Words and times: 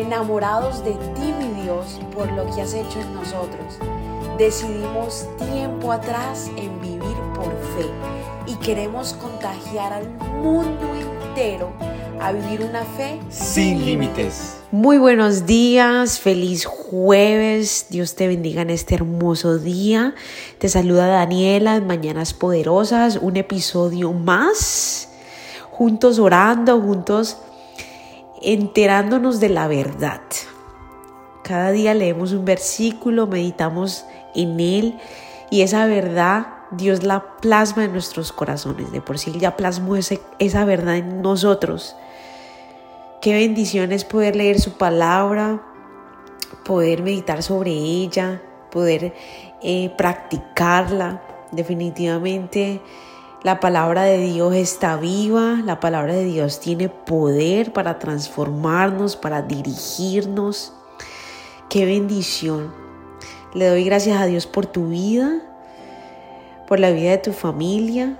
enamorados 0.00 0.84
de 0.84 0.92
ti, 0.92 1.32
mi 1.38 1.62
Dios, 1.62 2.00
por 2.14 2.30
lo 2.32 2.44
que 2.54 2.62
has 2.62 2.74
hecho 2.74 3.00
en 3.00 3.14
nosotros. 3.14 3.78
Decidimos 4.38 5.26
tiempo 5.38 5.92
atrás 5.92 6.50
en 6.56 6.80
vivir 6.80 7.16
por 7.34 7.50
fe 7.76 7.86
y 8.46 8.54
queremos 8.56 9.12
contagiar 9.14 9.92
al 9.92 10.08
mundo 10.42 10.86
entero 10.94 11.70
a 12.20 12.32
vivir 12.32 12.62
una 12.62 12.84
fe 12.84 13.18
sin 13.28 13.84
límites. 13.84 14.56
Muy 14.70 14.98
buenos 14.98 15.46
días, 15.46 16.18
feliz 16.20 16.64
jueves, 16.64 17.86
Dios 17.90 18.14
te 18.14 18.28
bendiga 18.28 18.62
en 18.62 18.70
este 18.70 18.94
hermoso 18.94 19.58
día. 19.58 20.14
Te 20.58 20.68
saluda 20.68 21.06
Daniela 21.06 21.76
en 21.76 21.86
Mañanas 21.86 22.34
Poderosas, 22.34 23.18
un 23.20 23.36
episodio 23.36 24.12
más, 24.12 25.08
juntos 25.70 26.18
orando, 26.18 26.80
juntos 26.80 27.36
enterándonos 28.40 29.40
de 29.40 29.48
la 29.48 29.68
verdad. 29.68 30.22
Cada 31.42 31.70
día 31.72 31.94
leemos 31.94 32.32
un 32.32 32.44
versículo, 32.44 33.26
meditamos 33.26 34.04
en 34.34 34.60
él 34.60 34.98
y 35.50 35.62
esa 35.62 35.86
verdad 35.86 36.46
Dios 36.70 37.02
la 37.02 37.36
plasma 37.38 37.84
en 37.84 37.92
nuestros 37.92 38.32
corazones. 38.32 38.92
De 38.92 39.00
por 39.00 39.18
sí 39.18 39.32
ya 39.38 39.56
plasmó 39.56 39.96
esa 39.96 40.64
verdad 40.64 40.96
en 40.96 41.22
nosotros. 41.22 41.96
Qué 43.20 43.34
bendición 43.34 43.92
es 43.92 44.04
poder 44.04 44.36
leer 44.36 44.60
su 44.60 44.78
palabra, 44.78 45.60
poder 46.64 47.02
meditar 47.02 47.42
sobre 47.42 47.72
ella, 47.72 48.40
poder 48.70 49.14
eh, 49.62 49.92
practicarla. 49.96 51.22
Definitivamente 51.52 52.80
la 53.42 53.58
palabra 53.58 54.02
de 54.02 54.18
Dios 54.18 54.54
está 54.54 54.96
viva, 54.96 55.62
la 55.64 55.80
palabra 55.80 56.12
de 56.12 56.24
Dios 56.24 56.60
tiene 56.60 56.90
poder 56.90 57.72
para 57.72 57.98
transformarnos, 57.98 59.16
para 59.16 59.40
dirigirnos. 59.40 60.74
Qué 61.70 61.86
bendición. 61.86 62.70
Le 63.54 63.66
doy 63.68 63.84
gracias 63.84 64.20
a 64.20 64.26
Dios 64.26 64.46
por 64.46 64.66
tu 64.66 64.88
vida, 64.88 65.40
por 66.68 66.80
la 66.80 66.90
vida 66.90 67.12
de 67.12 67.18
tu 67.18 67.32
familia 67.32 68.18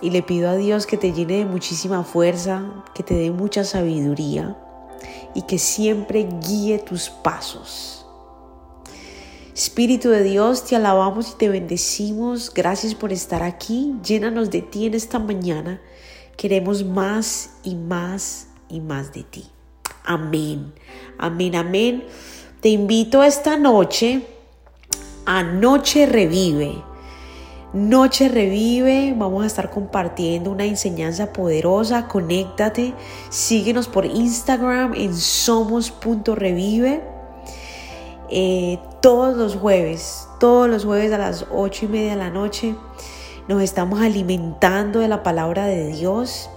y 0.00 0.10
le 0.10 0.22
pido 0.22 0.48
a 0.48 0.54
Dios 0.54 0.86
que 0.86 0.98
te 0.98 1.12
llene 1.12 1.38
de 1.38 1.44
muchísima 1.46 2.04
fuerza, 2.04 2.62
que 2.94 3.02
te 3.02 3.14
dé 3.14 3.32
mucha 3.32 3.64
sabiduría 3.64 4.56
y 5.34 5.42
que 5.42 5.58
siempre 5.58 6.28
guíe 6.40 6.78
tus 6.78 7.10
pasos. 7.10 8.03
Espíritu 9.54 10.10
de 10.10 10.24
Dios, 10.24 10.64
te 10.64 10.74
alabamos 10.74 11.30
y 11.30 11.36
te 11.36 11.48
bendecimos. 11.48 12.52
Gracias 12.52 12.96
por 12.96 13.12
estar 13.12 13.44
aquí. 13.44 13.94
Llénanos 14.04 14.50
de 14.50 14.62
ti 14.62 14.86
en 14.86 14.94
esta 14.94 15.20
mañana. 15.20 15.80
Queremos 16.36 16.84
más 16.84 17.50
y 17.62 17.76
más 17.76 18.48
y 18.68 18.80
más 18.80 19.12
de 19.12 19.22
ti. 19.22 19.44
Amén. 20.04 20.74
Amén, 21.18 21.54
amén. 21.54 22.04
Te 22.60 22.70
invito 22.70 23.22
esta 23.22 23.56
noche 23.56 24.22
a 25.24 25.44
Noche 25.44 26.06
Revive. 26.06 26.82
Noche 27.72 28.28
Revive, 28.28 29.14
vamos 29.16 29.44
a 29.44 29.46
estar 29.46 29.70
compartiendo 29.70 30.50
una 30.50 30.64
enseñanza 30.64 31.32
poderosa. 31.32 32.08
Conéctate, 32.08 32.92
síguenos 33.30 33.86
por 33.86 34.04
Instagram 34.04 34.94
en 34.94 35.14
somos.revive. 35.14 37.13
Eh, 38.30 38.78
todos 39.00 39.36
los 39.36 39.54
jueves, 39.54 40.28
todos 40.40 40.68
los 40.68 40.84
jueves 40.84 41.12
a 41.12 41.18
las 41.18 41.46
ocho 41.52 41.84
y 41.84 41.88
media 41.88 42.10
de 42.12 42.16
la 42.16 42.30
noche, 42.30 42.74
nos 43.48 43.62
estamos 43.62 44.00
alimentando 44.00 45.00
de 45.00 45.08
la 45.08 45.22
palabra 45.22 45.66
de 45.66 45.88
Dios, 45.88 46.48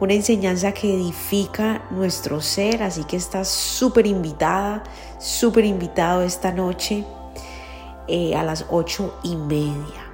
una 0.00 0.14
enseñanza 0.14 0.72
que 0.72 0.94
edifica 0.94 1.82
nuestro 1.90 2.40
ser, 2.40 2.82
así 2.82 3.04
que 3.04 3.16
estás 3.16 3.48
súper 3.48 4.06
invitada, 4.06 4.84
súper 5.18 5.64
invitado 5.64 6.22
esta 6.22 6.52
noche 6.52 7.04
eh, 8.08 8.34
a 8.34 8.42
las 8.42 8.66
ocho 8.70 9.14
y 9.22 9.36
media. 9.36 10.10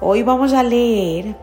Hoy 0.00 0.22
vamos 0.22 0.52
a 0.52 0.62
leer 0.62 1.34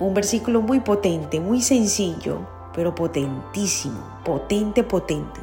un 0.00 0.14
versículo 0.14 0.60
muy 0.60 0.80
potente, 0.80 1.38
muy 1.38 1.60
sencillo, 1.60 2.38
pero 2.74 2.94
potentísimo, 2.94 4.00
potente, 4.24 4.82
potente. 4.82 5.40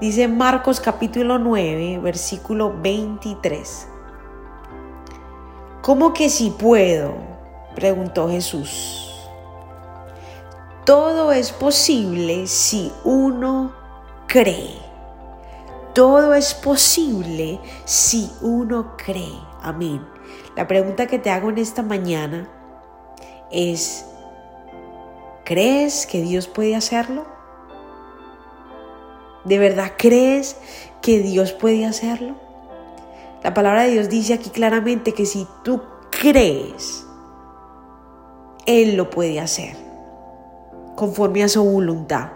Dice 0.00 0.26
Marcos 0.26 0.80
capítulo 0.80 1.38
9, 1.38 2.00
versículo 2.02 2.74
23. 2.82 3.86
¿Cómo 5.82 6.12
que 6.12 6.28
si 6.28 6.50
puedo? 6.50 7.14
preguntó 7.76 8.28
Jesús. 8.28 9.14
Todo 10.84 11.30
es 11.30 11.52
posible 11.52 12.48
si 12.48 12.90
uno 13.04 13.72
cree. 14.26 14.78
Todo 15.94 16.34
es 16.34 16.54
posible 16.54 17.60
si 17.84 18.32
uno 18.42 18.96
cree. 18.96 19.38
Amén. 19.62 20.04
La 20.56 20.66
pregunta 20.66 21.06
que 21.06 21.20
te 21.20 21.30
hago 21.30 21.50
en 21.50 21.58
esta 21.58 21.82
mañana 21.84 22.48
es, 23.52 24.04
¿crees 25.44 26.04
que 26.04 26.20
Dios 26.20 26.48
puede 26.48 26.74
hacerlo? 26.74 27.33
¿De 29.44 29.58
verdad 29.58 29.92
crees 29.96 30.56
que 31.02 31.18
Dios 31.20 31.52
puede 31.52 31.84
hacerlo? 31.84 32.34
La 33.42 33.52
palabra 33.52 33.82
de 33.82 33.90
Dios 33.90 34.08
dice 34.08 34.32
aquí 34.32 34.48
claramente 34.48 35.12
que 35.12 35.26
si 35.26 35.46
tú 35.62 35.82
crees, 36.10 37.06
Él 38.64 38.96
lo 38.96 39.10
puede 39.10 39.38
hacer, 39.38 39.76
conforme 40.96 41.44
a 41.44 41.48
su 41.48 41.62
voluntad, 41.62 42.30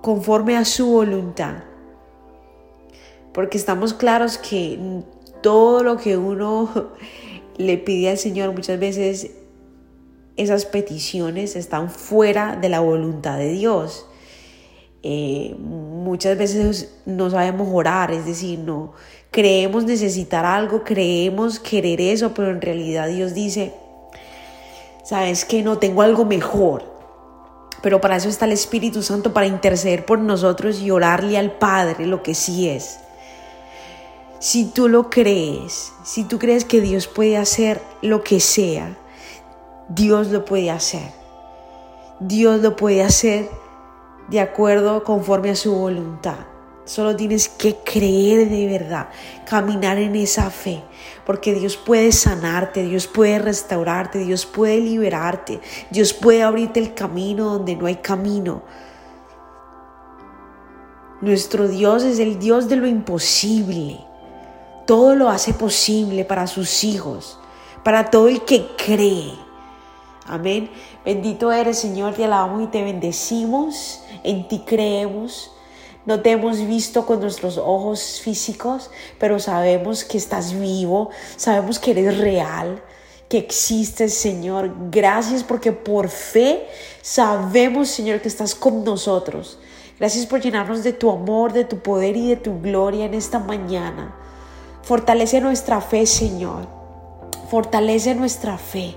conforme 0.00 0.56
a 0.56 0.64
su 0.64 0.86
voluntad. 0.86 1.56
Porque 3.34 3.58
estamos 3.58 3.92
claros 3.92 4.38
que 4.38 5.02
todo 5.42 5.82
lo 5.82 5.98
que 5.98 6.16
uno 6.16 6.70
le 7.58 7.76
pide 7.76 8.08
al 8.08 8.18
Señor 8.18 8.54
muchas 8.54 8.80
veces, 8.80 9.32
esas 10.38 10.64
peticiones 10.64 11.54
están 11.54 11.90
fuera 11.90 12.56
de 12.56 12.70
la 12.70 12.80
voluntad 12.80 13.36
de 13.36 13.50
Dios. 13.50 14.07
Eh, 15.02 15.54
muchas 15.58 16.36
veces 16.36 16.94
no 17.06 17.30
sabemos 17.30 17.68
orar, 17.70 18.10
es 18.10 18.26
decir, 18.26 18.58
no 18.58 18.92
creemos 19.30 19.84
necesitar 19.84 20.44
algo, 20.44 20.82
creemos 20.82 21.60
querer 21.60 22.00
eso, 22.00 22.32
pero 22.34 22.50
en 22.50 22.60
realidad 22.60 23.08
Dios 23.08 23.34
dice, 23.34 23.74
sabes 25.04 25.44
que 25.44 25.62
no 25.62 25.78
tengo 25.78 26.02
algo 26.02 26.24
mejor, 26.24 26.84
pero 27.82 28.00
para 28.00 28.16
eso 28.16 28.28
está 28.28 28.46
el 28.46 28.52
Espíritu 28.52 29.02
Santo, 29.02 29.32
para 29.32 29.46
interceder 29.46 30.04
por 30.04 30.18
nosotros 30.18 30.80
y 30.80 30.90
orarle 30.90 31.38
al 31.38 31.52
Padre 31.52 32.06
lo 32.06 32.22
que 32.22 32.34
sí 32.34 32.68
es. 32.68 32.98
Si 34.40 34.66
tú 34.66 34.88
lo 34.88 35.10
crees, 35.10 35.92
si 36.04 36.24
tú 36.24 36.38
crees 36.38 36.64
que 36.64 36.80
Dios 36.80 37.06
puede 37.08 37.36
hacer 37.36 37.80
lo 38.02 38.22
que 38.22 38.40
sea, 38.40 38.96
Dios 39.88 40.28
lo 40.28 40.44
puede 40.44 40.70
hacer. 40.70 41.12
Dios 42.20 42.60
lo 42.60 42.76
puede 42.76 43.02
hacer 43.02 43.48
de 44.28 44.40
acuerdo 44.40 45.04
conforme 45.04 45.50
a 45.50 45.56
su 45.56 45.74
voluntad. 45.74 46.36
Solo 46.84 47.14
tienes 47.14 47.50
que 47.50 47.76
creer 47.76 48.48
de 48.48 48.66
verdad, 48.66 49.08
caminar 49.46 49.98
en 49.98 50.16
esa 50.16 50.50
fe, 50.50 50.82
porque 51.26 51.52
Dios 51.52 51.76
puede 51.76 52.12
sanarte, 52.12 52.82
Dios 52.82 53.06
puede 53.06 53.38
restaurarte, 53.38 54.20
Dios 54.20 54.46
puede 54.46 54.80
liberarte, 54.80 55.60
Dios 55.90 56.14
puede 56.14 56.42
abrirte 56.42 56.80
el 56.80 56.94
camino 56.94 57.52
donde 57.52 57.76
no 57.76 57.84
hay 57.84 57.96
camino. 57.96 58.62
Nuestro 61.20 61.68
Dios 61.68 62.04
es 62.04 62.20
el 62.20 62.38
Dios 62.38 62.70
de 62.70 62.76
lo 62.76 62.86
imposible. 62.86 64.00
Todo 64.86 65.14
lo 65.14 65.28
hace 65.28 65.52
posible 65.52 66.24
para 66.24 66.46
sus 66.46 66.84
hijos, 66.84 67.38
para 67.82 68.08
todo 68.08 68.28
el 68.28 68.46
que 68.46 68.66
cree. 68.82 69.47
Amén. 70.28 70.70
Bendito 71.04 71.50
eres, 71.50 71.78
Señor, 71.78 72.14
te 72.14 72.24
alabamos 72.24 72.62
y 72.62 72.66
te 72.66 72.82
bendecimos. 72.82 74.02
En 74.22 74.46
ti 74.46 74.62
creemos. 74.66 75.50
No 76.04 76.20
te 76.20 76.30
hemos 76.30 76.66
visto 76.66 77.04
con 77.04 77.20
nuestros 77.20 77.58
ojos 77.58 78.20
físicos, 78.22 78.90
pero 79.18 79.38
sabemos 79.38 80.04
que 80.04 80.16
estás 80.16 80.58
vivo, 80.58 81.10
sabemos 81.36 81.78
que 81.78 81.90
eres 81.90 82.16
real, 82.16 82.82
que 83.28 83.36
existes, 83.36 84.14
Señor. 84.14 84.74
Gracias 84.90 85.44
porque 85.44 85.72
por 85.72 86.08
fe 86.08 86.66
sabemos, 87.02 87.88
Señor, 87.88 88.22
que 88.22 88.28
estás 88.28 88.54
con 88.54 88.84
nosotros. 88.84 89.58
Gracias 89.98 90.24
por 90.24 90.40
llenarnos 90.40 90.82
de 90.82 90.92
tu 90.92 91.10
amor, 91.10 91.52
de 91.52 91.64
tu 91.64 91.80
poder 91.80 92.16
y 92.16 92.28
de 92.28 92.36
tu 92.36 92.60
gloria 92.60 93.04
en 93.04 93.14
esta 93.14 93.38
mañana. 93.38 94.14
Fortalece 94.82 95.40
nuestra 95.40 95.80
fe, 95.80 96.06
Señor. 96.06 96.68
Fortalece 97.50 98.14
nuestra 98.14 98.56
fe. 98.56 98.94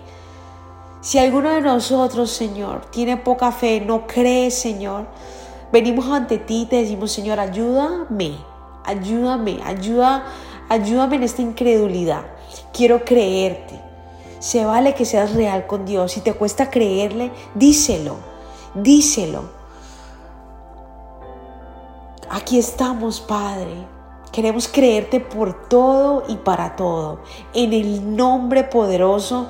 Si 1.01 1.18
alguno 1.18 1.50
de 1.50 1.62
nosotros, 1.62 2.30
Señor, 2.30 2.86
tiene 2.92 3.18
poca 3.18 3.51
fe, 3.51 3.81
no 3.81 4.06
cree, 4.06 4.51
Señor, 4.51 5.07
venimos 5.71 6.06
ante 6.06 6.38
ti 6.38 6.62
y 6.62 6.65
te 6.68 6.75
decimos, 6.75 7.12
Señor, 7.12 7.39
ayúdame, 7.39 8.38
ayúdame, 8.86 9.59
ayuda, 9.65 10.25
ayúdame 10.69 11.15
en 11.15 11.24
esta 11.24 11.42
incredulidad. 11.42 12.21
Quiero 12.71 13.03
creerte. 13.03 13.81
Se 14.38 14.63
vale 14.63 14.94
que 14.94 15.06
seas 15.06 15.33
real 15.33 15.65
con 15.65 15.86
Dios. 15.86 16.12
Si 16.12 16.21
te 16.21 16.33
cuesta 16.33 16.69
creerle, 16.69 17.31
díselo. 17.56 18.18
díselo. 18.75 19.44
Aquí 22.30 22.59
estamos, 22.59 23.21
Padre. 23.21 23.88
Queremos 24.31 24.69
creerte 24.69 25.19
por 25.19 25.68
todo 25.68 26.24
y 26.30 26.38
para 26.38 26.77
todo. 26.77 27.19
En 27.54 27.74
el 27.74 28.15
nombre 28.15 28.63
poderoso 28.63 29.47
de 29.47 29.50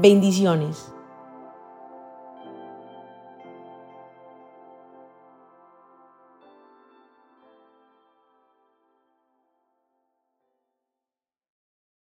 Bendiciones. 0.00 0.90